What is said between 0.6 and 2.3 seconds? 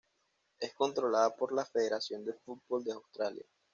controlada por la Federación